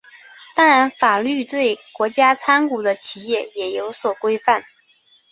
[0.55, 4.65] 当然法律对国家参股的企业也有所规范。